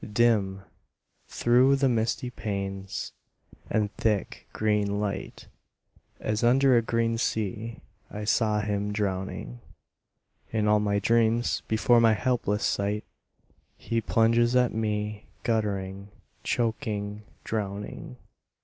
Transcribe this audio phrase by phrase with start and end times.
[0.13, 0.63] Dim
[1.27, 3.11] through the misty panes
[3.69, 5.45] and thick green light,
[6.19, 9.59] As under a green sea, I saw him drowning.
[10.49, 13.03] In all my dreams before my helpless sight
[13.77, 16.09] He plunges at me, guttering,
[16.43, 18.17] choking, drowning.